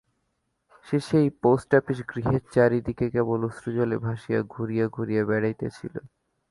[0.87, 5.95] সে সেই পোস্টআপিস গৃহের চারি দিকে কেবল অশ্রুজলে ভাসিয়া ঘুরিয়া ঘুরিয়া বেড়াইতেছিল।